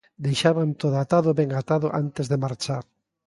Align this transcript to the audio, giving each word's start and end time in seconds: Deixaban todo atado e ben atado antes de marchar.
Deixaban 0.25 0.69
todo 0.81 0.97
atado 1.03 1.27
e 1.31 1.37
ben 1.39 1.49
atado 1.61 1.87
antes 2.03 2.25
de 2.31 2.41
marchar. 2.45 2.83